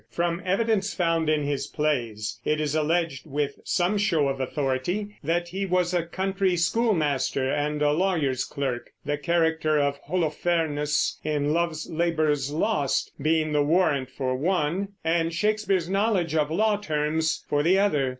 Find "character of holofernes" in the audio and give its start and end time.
9.19-11.19